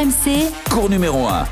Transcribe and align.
RMC, 0.00 0.50
Cours 0.70 0.88
numéro 0.88 1.26
1. 1.26 1.44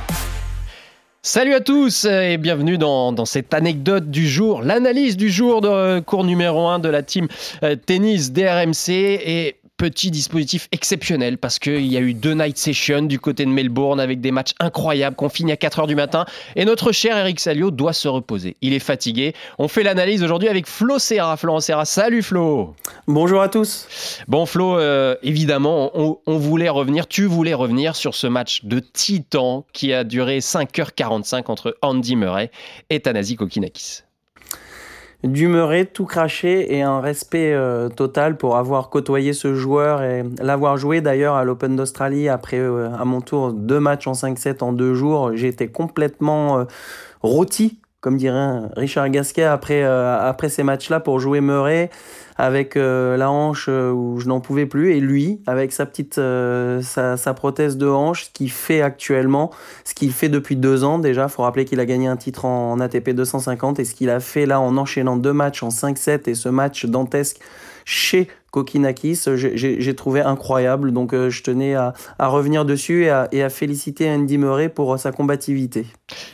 Salut 1.21 1.53
à 1.53 1.61
tous 1.61 2.07
et 2.07 2.39
bienvenue 2.39 2.79
dans, 2.79 3.13
dans 3.13 3.27
cette 3.27 3.53
anecdote 3.53 4.11
du 4.11 4.27
jour, 4.27 4.63
l'analyse 4.63 5.19
du 5.19 5.29
jour 5.29 5.61
de 5.61 5.69
euh, 5.69 6.01
cours 6.01 6.25
numéro 6.25 6.67
1 6.67 6.79
de 6.79 6.89
la 6.89 7.03
team 7.03 7.29
euh, 7.63 7.77
tennis 7.77 8.33
DRMC 8.33 8.89
et 8.89 9.57
petit 9.79 10.11
dispositif 10.11 10.69
exceptionnel 10.73 11.39
parce 11.39 11.59
qu'il 11.59 11.87
y 11.87 11.97
a 11.97 12.01
eu 12.01 12.13
deux 12.13 12.35
night 12.35 12.59
sessions 12.59 13.03
du 13.03 13.19
côté 13.19 13.45
de 13.47 13.51
Melbourne 13.51 14.01
avec 14.01 14.21
des 14.21 14.33
matchs 14.33 14.53
incroyables 14.59 15.17
qu'on 15.17 15.29
finit 15.29 15.53
à 15.53 15.55
4h 15.55 15.87
du 15.87 15.95
matin 15.95 16.27
et 16.57 16.65
notre 16.65 16.93
cher 16.93 17.17
Eric 17.17 17.41
Salio 17.41 17.71
doit 17.71 17.93
se 17.93 18.09
reposer. 18.09 18.57
Il 18.61 18.75
est 18.75 18.81
fatigué. 18.81 19.35
On 19.59 19.69
fait 19.69 19.85
l'analyse 19.85 20.23
aujourd'hui 20.23 20.49
avec 20.49 20.67
Flo 20.67 20.99
Serra. 20.99 21.37
Florent 21.37 21.61
Serra, 21.61 21.85
salut 21.85 22.23
Flo 22.23 22.75
Bonjour 23.07 23.41
à 23.41 23.49
tous 23.49 24.19
Bon 24.27 24.47
Flo, 24.47 24.79
euh, 24.79 25.15
évidemment, 25.23 25.93
on, 25.95 26.19
on 26.27 26.39
voulait 26.39 26.69
revenir, 26.69 27.07
tu 27.07 27.27
voulais 27.27 27.55
revenir 27.55 27.95
sur 27.95 28.15
ce 28.15 28.27
match 28.27 28.65
de 28.65 28.81
titan 28.81 29.65
qui 29.73 29.93
a 29.93 30.03
duré 30.03 30.41
5h45 30.41 31.45
entre 31.47 31.77
Andy 31.83 32.17
Murray 32.17 32.51
et 32.91 32.99
Tanasi 33.01 33.37
Kokinakis 33.37 34.03
du 35.25 35.51
tout 35.93 36.05
craché 36.05 36.77
et 36.77 36.83
un 36.83 37.01
respect 37.01 37.53
euh, 37.53 37.89
total 37.89 38.37
pour 38.37 38.57
avoir 38.57 38.89
côtoyé 38.89 39.33
ce 39.33 39.55
joueur 39.55 40.03
et 40.03 40.25
l'avoir 40.41 40.77
joué 40.77 41.01
d'ailleurs 41.01 41.35
à 41.35 41.45
l'Open 41.45 41.75
d'Australie 41.75 42.29
après 42.29 42.59
euh, 42.59 42.91
à 42.95 43.05
mon 43.05 43.21
tour 43.21 43.53
deux 43.53 43.81
matchs 43.81 44.07
en 44.07 44.13
5-7 44.13 44.63
en 44.63 44.73
deux 44.73 44.95
jours. 44.95 45.33
Été 45.33 45.69
complètement 45.69 46.59
euh, 46.61 46.65
rôti 47.23 47.81
comme 48.01 48.17
dirait 48.17 48.61
Richard 48.77 49.11
Gasquet 49.11 49.43
après, 49.43 49.83
euh, 49.83 50.19
après 50.21 50.49
ces 50.49 50.63
matchs-là 50.63 51.01
pour 51.01 51.19
jouer 51.19 51.41
Murray 51.41 51.91
avec 52.37 52.77
euh, 52.77 53.17
la 53.17 53.33
hanche 53.33 53.67
euh, 53.69 53.91
où 53.91 54.21
je 54.21 54.29
n'en 54.29 54.39
pouvais 54.39 54.67
plus 54.67 54.93
et 54.93 55.01
lui 55.01 55.41
avec 55.49 55.73
sa 55.73 55.85
petite 55.85 56.15
sa, 56.15 57.17
sa, 57.17 57.35
prothèse 57.35 57.77
de 57.77 57.89
hanche 57.89 58.27
ce 58.27 58.31
qu'il 58.31 58.53
fait 58.53 58.83
actuellement 58.83 59.51
ce 59.85 59.95
qu'il 59.95 60.13
fait 60.13 60.29
depuis 60.29 60.55
deux 60.55 60.85
ans 60.85 61.01
déjà 61.01 61.27
faut 61.27 61.43
rappeler 61.43 61.65
qu'il 61.65 61.81
a 61.81 61.87
gagné 61.87 62.07
un 62.07 62.17
titre 62.17 62.45
en, 62.45 62.73
en 62.73 62.81
ATP 62.81 63.11
250 63.11 63.81
et 63.81 63.85
ce 63.85 63.95
qu'il 63.95 64.11
a 64.11 64.21
fait 64.21 64.47
là 64.47 64.61
en 64.61 64.77
enchaînant 64.77 65.17
deux 65.17 65.33
matchs 65.33 65.65
en 65.65 65.71
5-7 65.71 66.31
et 66.31 66.35
ce 66.35 66.49
match 66.49 66.87
dantesque 66.87 67.41
chez 67.89 68.29
Kokinakis, 68.51 69.23
j'ai 69.55 69.95
trouvé 69.95 70.21
incroyable. 70.21 70.93
Donc 70.93 71.15
euh, 71.15 71.31
je 71.31 71.43
tenais 71.43 71.75
à, 71.75 71.95
revenir 72.19 72.67
dessus 72.67 73.05
et 73.05 73.43
à, 73.43 73.49
féliciter 73.49 74.11
Andy 74.11 74.37
Murray 74.37 74.69
pour 74.69 74.93
euh, 74.93 74.97
sa 74.99 75.11
combativité. 75.11 75.87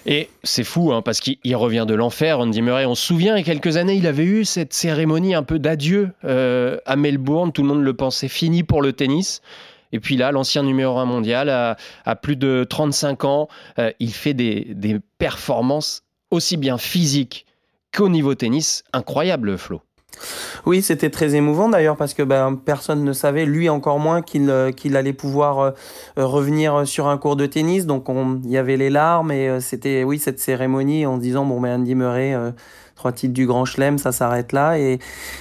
Et 0.05 0.29
c'est 0.43 0.65
fou, 0.65 0.93
hein, 0.93 1.01
parce 1.01 1.21
qu'il 1.21 1.57
revient 1.57 1.85
de 1.87 1.95
l'enfer, 1.95 2.41
Andy 2.41 2.61
Murray. 2.61 2.87
On 2.87 2.97
se 2.97 3.07
souvient, 3.07 3.37
il 3.37 3.39
y 3.39 3.43
a 3.43 3.45
quelques 3.45 3.77
années, 3.77 3.95
il 3.95 4.09
avait 4.09 4.25
eu 4.25 4.45
cette 4.45 4.73
cérémonie 4.73 5.35
un 5.37 5.45
peu 5.45 5.61
d'adieu 5.61 6.11
euh, 6.25 6.79
à 6.87 6.97
Melbourne. 6.97 7.53
Tout 7.53 7.63
le 7.63 7.69
monde 7.69 7.83
le 7.83 7.95
pensait 7.95 8.29
fini 8.29 8.65
pour 8.65 8.83
le 8.83 8.93
tennis. 8.93 9.41
Et 9.93 10.01
puis 10.01 10.17
là, 10.17 10.33
l'ancien 10.33 10.65
numéro 10.65 10.99
1 10.99 11.05
mondial, 11.05 11.49
à, 11.49 12.17
plus 12.17 12.35
de 12.35 12.67
35 12.69 13.25
ans, 13.25 13.49
il 14.01 14.13
fait 14.13 14.35
des, 14.35 14.67
des 14.75 14.99
performances 15.19 16.03
aussi 16.33 16.57
bien 16.57 16.79
physiques 16.79 17.47
qu'au 17.97 18.09
niveau 18.09 18.35
tennis. 18.35 18.83
Incroyable, 18.93 19.57
Flo. 19.57 19.83
Oui, 20.67 20.83
c'était 20.83 21.11
très 21.11 21.35
émouvant 21.35 21.69
d'ailleurs 21.69 21.97
parce 21.97 22.15
que 22.15 22.23
ben, 22.23 22.59
personne 22.63 23.05
ne 23.05 23.13
savait, 23.13 23.45
lui 23.45 23.69
encore 23.69 23.99
moins, 23.99 24.23
qu'il 24.23 24.51
euh, 24.51 24.71
allait 24.95 25.13
pouvoir 25.13 25.59
euh, 25.59 25.71
revenir 26.17 26.87
sur 26.87 27.09
un 27.09 27.19
cours 27.19 27.37
de 27.37 27.47
tennis. 27.47 27.87
Donc 27.87 28.07
il 28.45 28.51
y 28.51 28.59
avait 28.59 28.77
les 28.77 28.91
larmes 28.91 29.31
et 29.31 29.49
euh, 29.49 29.61
c'était 29.61 30.05
oui 30.05 30.19
cette 30.19 30.41
cérémonie 30.41 31.07
en 31.07 31.19
disant 31.19 31.45
bon 31.45 31.61
ben 31.61 31.81
Andy 31.81 31.95
Murray 31.95 32.35
trois 32.95 33.13
titres 33.13 33.35
du 33.35 33.47
Grand 33.47 33.65
Chelem, 33.65 33.99
ça 33.99 34.13
s'arrête 34.13 34.53
là. 34.53 34.79
Et 34.79 34.99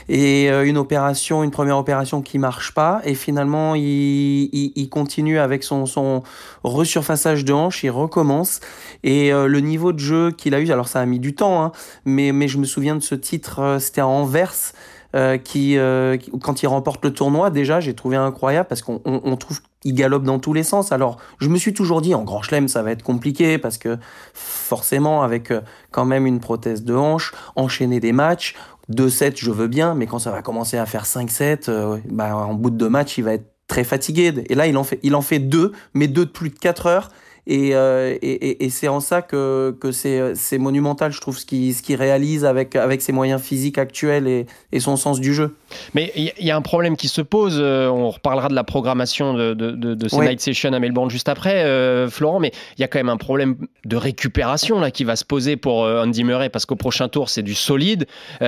et 0.10 0.50
une 0.50 0.78
opération, 0.78 1.44
une 1.44 1.52
première 1.52 1.78
opération 1.78 2.22
qui 2.22 2.38
marche 2.40 2.74
pas. 2.74 3.02
Et 3.04 3.16
finalement 3.16 3.76
il, 3.76 4.50
il, 4.54 4.90
continue 4.90 5.40
avec 5.40 5.64
son 5.64 5.86
son 5.86 6.24
resurfaçage 6.64 7.46
de 7.46 7.54
hanche, 7.54 7.84
il 7.84 7.90
recommence. 7.90 8.60
Et 9.04 9.32
le 9.32 9.60
niveau 9.60 9.94
de 9.94 10.00
jeu 10.00 10.32
qu'il 10.32 10.56
a 10.56 10.60
eu, 10.60 10.72
alors 10.72 10.88
ça 10.88 11.00
a 11.00 11.06
mis 11.06 11.20
du 11.20 11.36
temps, 11.36 11.64
hein, 11.64 11.72
mais 12.06 12.32
mais 12.32 12.48
je 12.48 12.58
me 12.58 12.66
souviens 12.66 12.96
de 12.96 13.02
ce 13.02 13.16
titre, 13.16 13.78
c'était 13.80 14.02
à 14.02 14.08
Anvers 14.08 14.74
euh, 15.16 15.38
euh, 15.56 16.18
quand 16.42 16.64
il 16.64 16.68
remporte 16.68 17.04
le 17.04 17.14
tournoi, 17.14 17.50
déjà, 17.50 17.80
j'ai 17.80 17.94
trouvé 17.94 18.18
incroyable 18.18 18.68
parce 18.68 18.82
qu'on 18.82 19.02
on, 19.06 19.22
on 19.24 19.36
trouve 19.36 19.60
qu'il 19.82 19.94
galope 19.94 20.24
dans 20.24 20.40
tous 20.40 20.54
les 20.54 20.64
sens. 20.64 20.92
Alors, 20.92 21.18
je 21.40 21.50
me 21.50 21.58
suis 21.58 21.74
toujours 21.74 22.02
dit, 22.02 22.16
en 22.16 22.24
grand 22.24 22.42
chelem, 22.42 22.68
ça 22.68 22.82
va 22.82 22.92
être 22.92 23.04
compliqué 23.04 23.58
parce 23.58 23.78
que 23.78 23.98
forcément, 24.34 25.24
avec 25.24 25.52
euh, 25.52 25.62
quand 25.92 26.06
même 26.06 26.26
une 26.26 26.40
prothèse 26.40 26.84
de 26.84 26.96
hanche, 26.96 27.34
enchaîner 27.56 28.00
des 28.00 28.12
matchs, 28.12 28.56
2-7, 28.92 29.34
je 29.38 29.52
veux 29.52 29.68
bien, 29.68 29.94
mais 29.94 30.08
quand 30.08 30.20
ça 30.20 30.32
va 30.32 30.42
commencer 30.42 30.78
à 30.78 30.86
faire 30.86 31.06
5-7, 31.06 31.70
euh, 31.70 31.98
bah, 32.10 32.36
en 32.36 32.54
bout 32.54 32.70
de 32.70 32.78
deux 32.78 32.90
matchs, 32.90 33.18
il 33.18 33.24
va 33.24 33.34
être 33.34 33.54
très 33.68 33.84
fatigué. 33.84 34.34
Et 34.50 34.56
là, 34.56 34.68
il 34.68 34.78
en 34.78 34.84
fait, 34.84 35.00
il 35.04 35.50
deux, 35.50 35.72
mais 35.94 36.08
deux 36.08 36.26
de 36.26 36.32
plus 36.32 36.50
de 36.50 36.60
4 36.60 36.88
heures. 36.88 37.10
Et, 37.46 37.76
euh, 37.76 38.16
et, 38.22 38.64
et 38.64 38.70
c'est 38.70 38.88
en 38.88 39.02
ça 39.02 39.22
que, 39.22 39.76
que 39.82 39.92
c'est 39.92 40.58
monumental, 40.58 41.12
je 41.12 41.20
trouve, 41.20 41.38
ce 41.38 41.46
qu'il 41.46 41.74
ce 41.76 41.82
qu 41.82 41.96
réalise 41.96 42.46
avec, 42.46 42.76
avec 42.78 43.02
ses 43.02 43.12
moyens 43.12 43.42
physiques 43.42 43.78
actuels 43.78 44.28
et, 44.28 44.46
et 44.72 44.80
son 44.80 44.96
sens 44.96 45.20
du 45.20 45.34
jeu. 45.34 45.56
Mais 45.94 46.14
il 46.16 46.32
y, 46.40 46.46
y, 46.46 46.52
a 46.52 46.56
un 46.56 46.62
problème 46.62 46.96
qui 46.96 47.10
se 47.10 47.22
pose. 47.22 47.58
Euh, 47.60 47.90
on 47.90 48.12
reparlera 48.12 48.48
de 48.48 48.56
la 48.56 48.64
programmation 48.64 49.34
de, 49.34 49.54
de, 49.54 49.72
de, 49.72 49.94
de 49.94 50.08
ces 50.08 50.16
oui. 50.16 50.28
night 50.28 50.40
sessions 50.40 50.72
à 50.72 50.80
Melbourne 50.80 51.10
juste 51.10 51.28
après, 51.28 51.66
euh, 51.66 52.10
Florent. 52.10 52.40
Mais 52.40 52.52
il 52.78 52.82
y 52.82 52.84
a 52.86 52.88
quand 52.88 53.00
même 53.00 53.10
un 53.10 53.18
problème 53.18 53.58
de 53.84 53.98
récupération 53.98 54.80
là 54.80 54.90
qui 54.90 55.04
va 55.04 55.18
se 55.18 55.26
poser 55.26 55.58
pour 55.58 55.80
Andy 55.82 56.24
Murray 56.24 56.50
parce 56.50 56.66
qu'au 56.66 56.78
prochain 56.78 57.10
tour, 57.10 57.30
c'est 57.30 57.44
du 57.44 57.56
solide. 57.56 58.06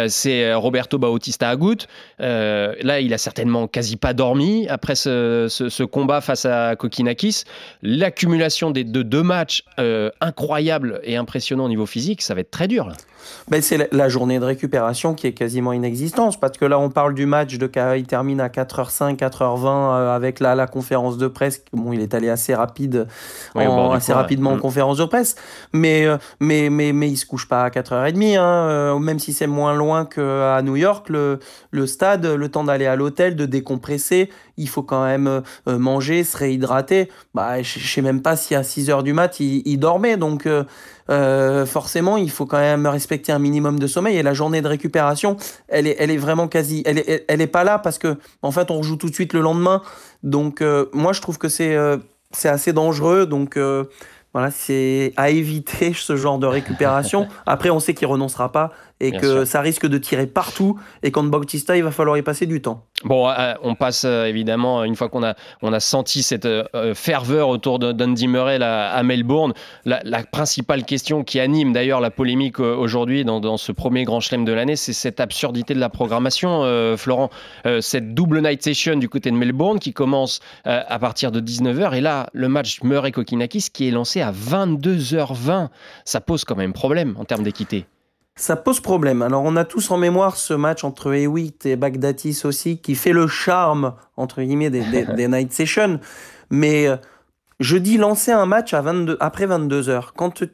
C'est 0.08 0.54
Roberto 0.54 0.98
Bautista 0.98 1.50
Agut. 1.50 1.88
là, 2.20 3.00
il 3.02 3.14
a 3.14 3.18
certainement 3.18 3.68
quasi 3.68 3.98
pas 3.98 4.14
dormi 4.14 4.68
après 4.70 4.96
ce, 4.96 5.48
ce, 5.50 5.68
ce 5.68 5.84
combat 5.84 6.22
face 6.22 6.46
à 6.46 6.76
Kokinakis. 6.78 7.44
L'accumulation 7.82 8.72
des 8.72 8.85
de 8.92 9.02
deux 9.02 9.24
matchs 9.24 9.64
euh, 9.80 10.10
incroyables 10.22 11.00
et 11.04 11.18
impressionnants 11.18 11.66
au 11.66 11.70
niveau 11.70 11.86
physique, 11.86 12.22
ça 12.22 12.34
va 12.34 12.42
être 12.42 12.52
très 12.52 12.68
dur. 12.68 12.88
Là. 12.88 12.96
Ben 13.50 13.62
c'est 13.62 13.90
la 13.92 14.10
journée 14.10 14.40
de 14.40 14.46
récupération 14.46 15.14
qui 15.14 15.28
est 15.28 15.34
quasiment 15.34 15.74
inexistante 15.74 16.40
parce 16.40 16.58
que 16.58 16.66
là 16.66 16.80
on 16.80 16.90
parle 16.90 17.14
du 17.14 17.26
match 17.26 17.58
de 17.58 17.70
il 17.98 18.08
termine 18.08 18.40
à 18.42 18.48
4h05, 18.48 19.18
4h20 19.18 19.68
euh, 19.68 20.16
avec 20.16 20.40
la, 20.40 20.56
la, 20.56 20.68
conférence 20.68 21.18
de 21.18 21.28
presse. 21.28 21.64
Bon, 21.74 21.92
il 21.94 22.02
est 22.02 22.14
allé 22.14 22.30
assez 22.30 22.56
rapide, 22.56 23.08
oui, 23.56 23.68
en, 23.68 23.92
assez 23.92 24.14
rapidement 24.14 24.52
ouais. 24.52 24.58
en 24.58 24.60
conférence 24.60 24.98
de 24.98 25.06
presse, 25.06 25.36
mais 25.74 26.06
euh, 26.06 26.18
mais 26.40 26.70
mais 26.70 26.94
mais 26.94 27.10
il 27.10 27.18
se 27.18 27.26
couche 27.26 27.48
pas 27.48 27.64
à 27.64 27.70
4h30 27.70 28.38
hein, 28.38 28.42
euh, 28.42 29.00
même 29.00 29.20
si 29.20 29.34
c'est 29.34 29.48
moins 29.48 29.76
loin 29.76 30.06
qu'à 30.06 30.62
New 30.62 30.76
York 30.76 31.10
le 31.10 31.40
le 31.72 31.88
stade, 31.88 32.26
le 32.26 32.50
temps 32.50 32.64
d'aller 32.64 32.86
à 32.86 32.96
l'hôtel, 32.96 33.36
de 33.36 33.46
décompresser, 33.46 34.30
il 34.58 34.70
faut 34.70 34.84
quand 34.84 35.04
même 35.04 35.42
manger, 35.68 36.24
se 36.24 36.38
réhydrater. 36.38 37.10
Bah, 37.34 37.62
je 37.62 37.86
sais 37.86 38.02
même 38.02 38.22
pas 38.22 38.38
si 38.38 38.56
à 38.56 38.64
6 38.64 38.90
heures 38.90 39.04
du 39.04 39.12
mat, 39.12 39.40
il, 39.40 39.62
il 39.66 39.78
dormait. 39.78 40.16
Donc, 40.16 40.48
euh, 41.10 41.66
forcément, 41.68 42.18
il 42.18 42.32
faut 42.32 42.46
quand 42.46 42.60
même 42.60 42.88
respecter 42.88 43.15
un 43.30 43.40
minimum 43.40 43.80
de 43.80 43.88
sommeil. 43.88 44.18
Et 44.18 44.24
la 44.24 44.34
journée 44.34 44.62
de 44.62 44.68
récupération, 44.68 45.38
elle 45.68 45.88
est, 45.88 45.96
elle 46.00 46.12
est 46.12 46.18
vraiment 46.18 46.48
quasi. 46.48 46.84
Elle 46.86 47.00
est, 47.00 47.26
elle 47.28 47.42
est 47.42 47.48
pas 47.48 47.64
là 47.64 47.80
parce 47.80 47.98
que, 47.98 48.18
en 48.42 48.52
fait, 48.52 48.72
on 48.72 48.78
rejoue 48.78 48.98
tout 48.98 49.10
de 49.10 49.14
suite 49.14 49.34
le 49.34 49.42
lendemain. 49.42 49.82
Donc, 50.24 50.62
euh, 50.62 50.86
moi, 50.94 51.14
je 51.14 51.22
trouve 51.22 51.38
que 51.38 51.50
c'est 51.50 51.76
euh, 51.76 51.98
c'est 52.32 52.50
assez 52.50 52.74
dangereux. 52.74 53.26
Donc, 53.26 53.58
euh, 53.58 53.86
voilà, 54.34 54.52
c'est 54.52 55.14
à 55.18 55.30
éviter 55.30 55.94
ce 55.96 56.16
genre 56.16 56.40
de 56.40 56.48
récupération. 56.48 57.28
Après, 57.46 57.70
on 57.70 57.80
sait 57.80 57.94
qu'il 57.94 58.08
renoncera 58.08 58.52
pas 58.52 58.72
et 59.02 59.12
Bien 59.12 59.20
que 59.20 59.28
sûr. 59.28 59.48
ça 59.48 59.62
risque 59.62 59.88
de 59.88 59.98
tirer 59.98 60.26
partout 60.26 60.80
et 61.04 61.12
qu'en 61.12 61.24
Bautista, 61.24 61.76
il 61.76 61.84
va 61.84 61.92
falloir 61.92 62.18
y 62.18 62.22
passer 62.22 62.46
du 62.46 62.62
temps. 62.62 62.86
Bon, 63.04 63.30
euh, 63.30 63.54
on 63.62 63.76
passe 63.76 64.06
euh, 64.06 64.26
évidemment, 64.26 64.84
une 64.86 64.96
fois 64.96 65.10
qu'on 65.10 65.24
a, 65.24 65.36
on 65.62 65.74
a 65.74 65.82
senti 65.82 66.24
cette 66.24 66.46
euh, 66.46 66.94
ferveur 66.94 67.50
autour 67.50 67.78
d'Andy 67.78 68.28
Murray 68.28 68.58
à 68.62 69.04
Melbourne, 69.04 69.54
la, 69.84 70.00
la, 70.04 70.24
principale 70.24 70.86
question 70.86 71.24
qui 71.24 71.40
anime 71.40 71.74
d'ailleurs 71.74 72.00
la 72.00 72.10
polémique 72.10 72.60
euh, 72.60 72.76
aujourd'hui 72.76 73.26
dans, 73.26 73.42
dans, 73.42 73.58
ce 73.58 73.72
premier 73.74 74.06
grand 74.06 74.22
chelem 74.22 74.46
de 74.46 74.54
l'année, 74.54 74.78
c'est 74.78 74.94
cette 74.94 75.20
absurdité 75.20 75.74
de 75.74 75.80
la 75.80 75.90
programmation, 75.90 76.64
euh, 76.64 76.96
Florent. 76.96 77.30
cette 77.82 78.14
double 78.14 78.42
night 78.42 78.64
session 78.64 78.96
du 78.96 79.10
côté 79.10 79.30
de 79.30 79.36
Melbourne 79.36 79.80
qui 79.80 79.94
commence 79.94 80.40
à 80.64 81.00
partir 81.00 81.32
de 81.32 81.42
19h 81.42 81.94
et 81.96 82.02
là, 82.02 82.28
le 82.34 82.48
match 82.48 82.82
Murray-Kokinakis 82.84 83.68
qui 83.74 83.88
est 83.88 83.92
lancé 83.92 84.22
à 84.22 84.32
22h20. 84.32 85.70
Ça 86.06 86.22
pose 86.22 86.46
quand 86.46 86.56
même 86.56 86.74
problème 86.74 87.16
en 87.18 87.26
termes 87.26 87.44
d'équité. 87.44 87.86
Ça 88.38 88.58
pose 88.58 88.82
problème. 88.82 89.22
Alors, 89.22 89.44
on 89.44 89.56
a 89.56 89.64
tous 89.64 89.92
en 89.92 89.98
mémoire 89.98 90.36
ce 90.36 90.54
match 90.54 90.84
entre 90.84 91.14
Hewitt 91.14 91.66
et 91.66 91.78
Bagdatis 91.78 92.42
aussi, 92.44 92.80
qui 92.80 92.96
fait 92.96 93.14
le 93.14 93.28
charme, 93.28 93.94
entre 94.18 94.42
guillemets, 94.42 94.70
des, 94.70 94.84
des, 94.84 95.06
des 95.16 95.28
night 95.28 95.54
sessions. 95.54 96.00
Mais 96.50 96.88
euh, 96.88 96.98
je 97.62 97.78
dis 97.78 97.98
lancer 97.98 98.32
un 98.32 98.46
match 98.46 98.74
à 98.74 98.82
22, 98.82 99.18
après 99.22 99.46
22 99.46 99.88
heures, 99.90 100.14
quand 100.14 100.32
te, 100.32 100.46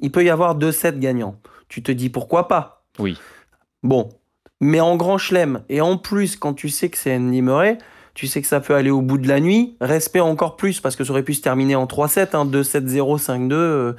il 0.00 0.10
peut 0.10 0.24
y 0.24 0.30
avoir 0.30 0.56
deux 0.56 0.72
sets 0.72 0.98
gagnants. 0.98 1.36
Tu 1.68 1.82
te 1.82 1.92
dis 1.92 2.10
pourquoi 2.10 2.48
pas? 2.48 2.84
Oui. 2.98 3.16
Bon. 3.84 4.08
Mais 4.60 4.80
en 4.80 4.96
grand 4.96 5.18
chelem, 5.18 5.62
et 5.68 5.80
en 5.80 5.96
plus, 5.96 6.34
quand 6.34 6.54
tu 6.54 6.68
sais 6.68 6.88
que 6.88 6.98
c'est 6.98 7.14
Andy 7.14 7.42
Murray, 7.42 7.78
tu 8.14 8.26
sais 8.26 8.42
que 8.42 8.48
ça 8.48 8.58
peut 8.58 8.74
aller 8.74 8.90
au 8.90 9.00
bout 9.00 9.18
de 9.18 9.28
la 9.28 9.38
nuit. 9.38 9.76
Respect 9.80 10.18
encore 10.18 10.56
plus, 10.56 10.80
parce 10.80 10.96
que 10.96 11.04
ça 11.04 11.12
aurait 11.12 11.22
pu 11.22 11.34
se 11.34 11.42
terminer 11.42 11.76
en 11.76 11.86
3-7, 11.86 12.30
hein, 12.32 12.44
2-7-0, 12.44 13.22
5-2. 13.22 13.52
Euh, 13.52 13.92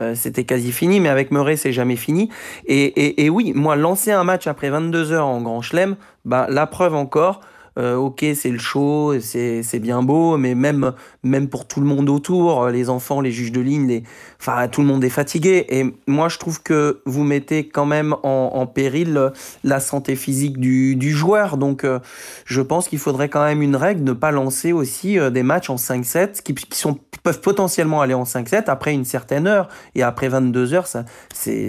euh, 0.00 0.14
c'était 0.14 0.44
quasi 0.44 0.72
fini, 0.72 1.00
mais 1.00 1.08
avec 1.08 1.30
Murray, 1.30 1.56
c'est 1.56 1.72
jamais 1.72 1.96
fini. 1.96 2.28
Et, 2.66 2.84
et, 2.84 3.24
et, 3.24 3.30
oui, 3.30 3.52
moi, 3.54 3.76
lancer 3.76 4.10
un 4.10 4.24
match 4.24 4.46
après 4.46 4.70
22 4.70 5.12
heures 5.12 5.26
en 5.26 5.40
Grand 5.40 5.62
Chelem, 5.62 5.96
bah, 6.24 6.46
la 6.50 6.66
preuve 6.66 6.94
encore, 6.94 7.40
euh, 7.78 7.96
ok, 7.96 8.24
c'est 8.34 8.50
le 8.50 8.58
show, 8.58 9.14
c'est 9.20 9.78
bien 9.80 10.02
beau, 10.02 10.36
mais 10.36 10.54
même, 10.54 10.92
même 11.22 11.48
pour 11.48 11.66
tout 11.66 11.80
le 11.80 11.86
monde 11.86 12.08
autour, 12.08 12.68
les 12.68 12.88
enfants, 12.90 13.20
les 13.20 13.32
juges 13.32 13.52
de 13.52 13.60
ligne, 13.60 13.88
les... 13.88 14.02
enfin, 14.40 14.68
tout 14.68 14.80
le 14.80 14.86
monde 14.86 15.04
est 15.04 15.10
fatigué. 15.10 15.66
Et 15.68 15.94
moi, 16.06 16.28
je 16.28 16.38
trouve 16.38 16.62
que 16.62 17.02
vous 17.06 17.24
mettez 17.24 17.68
quand 17.68 17.86
même 17.86 18.14
en, 18.22 18.66
péril 18.66 19.32
la 19.62 19.80
santé 19.80 20.16
physique 20.16 20.58
du, 20.58 20.96
du 20.96 21.10
joueur. 21.10 21.56
Donc, 21.56 21.84
euh, 21.84 21.98
je 22.44 22.60
pense 22.60 22.88
qu'il 22.88 22.98
faudrait 22.98 23.28
quand 23.28 23.44
même 23.44 23.62
une 23.62 23.76
règle, 23.76 24.02
ne 24.02 24.12
pas 24.12 24.30
lancer 24.30 24.72
aussi 24.72 25.18
euh, 25.18 25.30
des 25.30 25.42
matchs 25.42 25.70
en 25.70 25.76
5-7 25.76 26.42
qui, 26.42 26.54
qui, 26.54 26.78
sont, 26.78 26.98
peuvent 27.22 27.40
potentiellement 27.40 28.00
aller 28.00 28.14
en 28.14 28.24
5-7 28.24 28.64
après 28.66 28.92
une 28.92 29.04
certaine 29.04 29.46
heure. 29.46 29.68
Et 29.94 30.02
après 30.02 30.28
22 30.28 30.74
heures, 30.74 30.86
ça, 30.86 31.04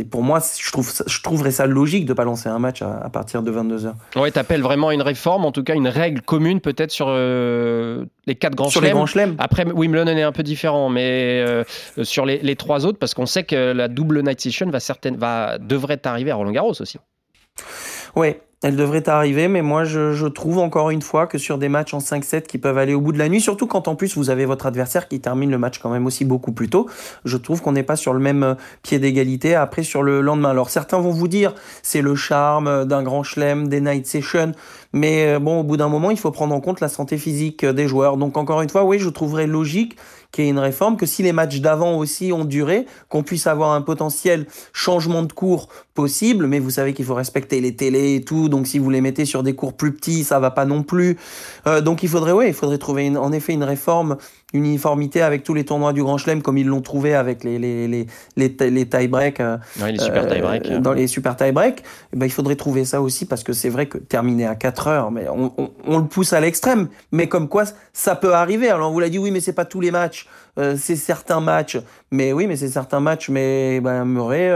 pour 0.09 0.23
moi, 0.23 0.39
je, 0.59 0.71
trouve, 0.71 0.91
je 1.05 1.21
trouverais 1.21 1.51
ça 1.51 1.65
logique 1.65 2.05
de 2.05 2.13
pas 2.13 2.25
lancer 2.25 2.49
un 2.49 2.59
match 2.59 2.81
à, 2.81 3.09
partir 3.09 3.41
de 3.41 3.51
22 3.51 3.85
heures. 3.85 3.95
Ouais, 4.15 4.31
t'appelles 4.31 4.61
vraiment 4.61 4.91
une 4.91 5.01
réforme, 5.01 5.45
en 5.45 5.51
tout 5.51 5.63
cas 5.63 5.73
une 5.73 5.87
règle 5.95 6.21
commune 6.21 6.61
peut-être 6.61 6.91
sur 6.91 7.07
euh, 7.09 8.05
les 8.27 8.35
quatre 8.35 8.55
grands 8.55 8.69
sur 8.69 8.81
les 8.81 8.91
grands 8.91 9.05
chelems. 9.05 9.35
Après, 9.39 9.65
Wimbledon 9.65 10.15
est 10.17 10.23
un 10.23 10.31
peu 10.31 10.43
différent, 10.43 10.89
mais 10.89 11.43
euh, 11.47 11.63
sur 12.03 12.25
les, 12.25 12.39
les, 12.39 12.55
trois 12.55 12.85
autres, 12.85 12.99
parce 12.99 13.13
qu'on 13.13 13.25
sait 13.25 13.43
que 13.43 13.73
la 13.73 13.87
double 13.87 14.21
night 14.23 14.39
session 14.39 14.69
va, 14.69 14.79
certaine, 14.79 15.17
va 15.17 15.57
devrait 15.57 15.99
arriver 16.05 16.31
à 16.31 16.35
Roland 16.35 16.51
Garros 16.51 16.79
aussi. 16.79 16.97
Ouais, 18.15 18.41
elle 18.63 18.75
devrait 18.75 19.07
arriver, 19.09 19.47
mais 19.47 19.61
moi 19.61 19.83
je, 19.83 20.27
trouve 20.27 20.57
encore 20.57 20.89
une 20.89 21.01
fois 21.01 21.27
que 21.27 21.37
sur 21.37 21.57
des 21.57 21.69
matchs 21.69 21.93
en 21.93 21.99
5-7 21.99 22.43
qui 22.43 22.57
peuvent 22.57 22.77
aller 22.77 22.93
au 22.93 23.01
bout 23.01 23.11
de 23.11 23.17
la 23.17 23.29
nuit, 23.29 23.41
surtout 23.41 23.67
quand 23.67 23.87
en 23.87 23.95
plus 23.95 24.17
vous 24.17 24.29
avez 24.29 24.45
votre 24.45 24.65
adversaire 24.65 25.07
qui 25.07 25.19
termine 25.19 25.51
le 25.51 25.57
match 25.57 25.79
quand 25.79 25.89
même 25.89 26.05
aussi 26.05 26.25
beaucoup 26.25 26.51
plus 26.51 26.69
tôt, 26.69 26.89
je 27.25 27.37
trouve 27.37 27.61
qu'on 27.61 27.73
n'est 27.73 27.83
pas 27.83 27.95
sur 27.95 28.13
le 28.13 28.19
même 28.19 28.43
euh, 28.43 28.55
pied 28.81 28.97
d'égalité 28.97 29.55
après 29.55 29.83
sur 29.83 30.03
le 30.03 30.21
lendemain. 30.21 30.49
Alors 30.49 30.69
certains 30.69 30.99
vont 30.99 31.11
vous 31.11 31.27
dire 31.27 31.53
c'est 31.83 32.01
le 32.01 32.15
charme 32.15 32.85
d'un 32.85 33.03
grand 33.03 33.23
chelem, 33.23 33.67
des 33.67 33.81
night 33.81 34.07
sessions, 34.07 34.53
mais 34.93 35.27
euh, 35.27 35.39
bon 35.39 35.59
au 35.59 35.63
bout 35.63 35.77
d'un 35.77 35.89
moment 35.89 36.09
il 36.09 36.17
faut 36.17 36.31
prendre 36.31 36.55
en 36.55 36.61
compte 36.61 36.79
la 36.79 36.89
santé 36.89 37.17
physique 37.17 37.65
des 37.65 37.87
joueurs. 37.87 38.17
Donc 38.17 38.37
encore 38.37 38.61
une 38.61 38.69
fois, 38.69 38.83
oui, 38.83 38.99
je 38.99 39.09
trouverais 39.09 39.47
logique 39.47 39.95
qu'il 40.35 40.43
y 40.43 40.47
ait 40.47 40.51
une 40.51 40.59
réforme, 40.59 40.97
que 40.97 41.05
si 41.05 41.23
les 41.23 41.31
matchs 41.31 41.61
d'avant 41.61 41.97
aussi 41.97 42.33
ont 42.33 42.43
duré, 42.43 42.85
qu'on 43.07 43.23
puisse 43.23 43.47
avoir 43.47 43.71
un 43.71 43.81
potentiel 43.81 44.45
changement 44.73 45.23
de 45.23 45.31
cours 45.31 45.69
possible, 45.93 46.47
mais 46.47 46.59
vous 46.59 46.71
savez 46.71 46.93
qu'il 46.93 47.05
faut 47.05 47.13
respecter 47.13 47.61
les 47.61 47.73
télés 47.75 48.15
et 48.15 48.21
tout, 48.21 48.49
donc 48.49 48.67
si 48.67 48.77
vous 48.77 48.89
les 48.89 48.99
mettez 48.99 49.23
sur 49.23 49.43
des 49.43 49.55
cours 49.55 49.73
plus 49.73 49.93
petits, 49.93 50.25
ça 50.25 50.39
va 50.39 50.51
pas 50.51 50.65
non 50.65 50.83
plus. 50.83 51.17
Euh, 51.67 51.79
donc 51.79 52.03
il 52.03 52.09
faudrait, 52.09 52.33
ouais, 52.33 52.49
il 52.49 52.53
faudrait 52.53 52.77
trouver 52.77 53.15
en 53.15 53.31
effet 53.31 53.53
une 53.53 53.63
réforme 53.63 54.17
une 54.55 54.65
uniformité 54.65 55.21
avec 55.21 55.43
tous 55.43 55.53
les 55.53 55.65
tournois 55.65 55.93
du 55.93 56.01
Grand 56.01 56.17
Chelem 56.17 56.41
comme 56.41 56.57
ils 56.57 56.65
l'ont 56.65 56.81
trouvé 56.81 57.13
avec 57.13 57.43
les, 57.43 57.59
les, 57.59 57.87
les, 57.87 58.07
les, 58.37 58.69
les 58.69 58.85
tie-break 58.85 59.39
euh, 59.39 59.57
les 59.85 59.99
super 59.99 60.27
tie 60.27 60.39
-break. 60.39 60.71
Euh, 60.71 60.79
dans 60.79 60.93
les 60.93 61.07
super 61.07 61.35
tie-break 61.35 61.83
eh 62.13 62.17
ben, 62.17 62.25
il 62.25 62.31
faudrait 62.31 62.55
trouver 62.55 62.85
ça 62.85 63.01
aussi 63.01 63.25
parce 63.25 63.43
que 63.43 63.53
c'est 63.53 63.69
vrai 63.69 63.87
que 63.87 63.97
terminer 63.97 64.45
à 64.45 64.55
4 64.55 64.87
heures 64.87 65.11
mais 65.11 65.27
on, 65.29 65.51
on, 65.85 65.97
le 65.97 66.05
pousse 66.05 66.33
à 66.33 66.39
l'extrême. 66.39 66.87
Mais 67.11 67.27
comme 67.27 67.49
quoi 67.49 67.65
ça 67.93 68.15
peut 68.15 68.33
arriver. 68.33 68.69
Alors 68.69 68.89
on 68.89 68.93
vous 68.93 68.99
l'a 68.99 69.09
dit 69.09 69.19
oui 69.19 69.31
mais 69.31 69.41
c'est 69.41 69.53
pas 69.53 69.65
tous 69.65 69.81
les 69.81 69.91
matchs 69.91 70.24
euh, 70.57 70.75
c'est 70.79 70.95
certains 70.95 71.41
matchs 71.41 71.77
mais 72.11 72.33
oui 72.33 72.47
mais 72.47 72.55
c'est 72.55 72.69
certains 72.69 72.99
matchs 72.99 73.29
mais 73.29 73.79
ben, 73.81 74.05
Murray 74.05 74.51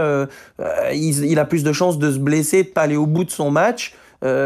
il, 0.92 1.24
il, 1.24 1.38
a 1.38 1.44
plus 1.44 1.62
de 1.62 1.72
chances 1.72 1.98
de 1.98 2.10
se 2.10 2.18
blesser 2.18 2.62
de 2.62 2.68
pas 2.68 2.82
aller 2.82 2.96
au 2.96 3.06
bout 3.06 3.24
de 3.24 3.30
son 3.30 3.50
match 3.50 3.94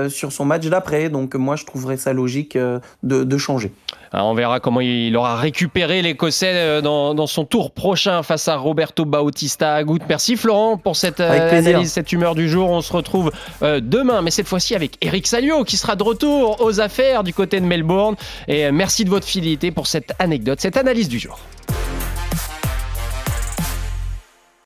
sur 0.08 0.32
son 0.32 0.44
match 0.44 0.66
d'après 0.66 1.08
donc 1.08 1.34
moi 1.34 1.56
je 1.56 1.64
trouverais 1.64 1.96
ça 1.96 2.12
logique 2.12 2.56
de, 2.56 2.80
de 3.02 3.38
changer 3.38 3.72
euh, 4.14 4.20
on 4.20 4.34
verra 4.34 4.60
comment 4.60 4.80
il 4.80 5.16
aura 5.16 5.36
récupéré 5.36 6.02
l'Écossais 6.02 6.52
euh, 6.54 6.80
dans, 6.80 7.26
son 7.26 7.44
tour 7.44 7.72
prochain 7.72 8.22
face 8.22 8.48
à 8.48 8.56
Roberto 8.56 9.04
Bautista 9.04 9.74
Agut. 9.74 9.98
Merci 10.08 10.36
Florent 10.36 10.76
pour 10.76 10.94
cette 10.94 11.20
euh, 11.20 11.58
analyse, 11.58 11.92
cette 11.92 12.12
humeur 12.12 12.34
du 12.34 12.48
jour. 12.48 12.70
On 12.70 12.80
se 12.80 12.92
retrouve 12.92 13.32
demain, 13.60 14.22
mais 14.22 14.30
cette 14.30 14.46
fois-ci 14.46 14.74
avec 14.74 14.96
Eric 15.00 15.26
Salio 15.26 15.64
qui 15.64 15.76
sera 15.76 15.96
de 15.96 16.02
retour 16.02 16.60
aux 16.60 16.80
affaires 16.80 17.24
du 17.24 17.34
côté 17.34 17.60
de 17.60 17.66
Melbourne. 17.66 18.14
Et 18.46 18.70
merci 18.70 19.04
de 19.04 19.10
votre 19.10 19.26
fidélité 19.26 19.70
pour 19.70 19.86
cette 19.86 20.12
anecdote, 20.18 20.60
cette 20.60 20.76
analyse 20.76 21.08
du 21.08 21.18
jour. 21.18 21.38